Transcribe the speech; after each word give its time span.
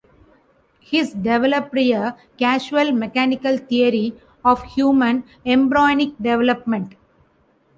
His 0.79 1.13
developed 1.13 1.77
a 1.77 2.15
"causal-mechanical 2.39 3.57
theory" 3.59 4.15
of 4.43 4.63
human 4.63 5.23
embryonic 5.45 6.17
development. 6.17 6.95